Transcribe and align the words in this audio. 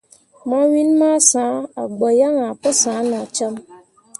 Mawin 0.49 0.89
masǝ̃he 0.99 1.59
a 1.81 1.83
gbǝ 1.95 2.07
yaŋ 2.19 2.35
ahe 2.43 2.55
pǝ 2.61 2.69
sah 2.81 2.99
no 3.09 3.19
cam. 3.35 3.55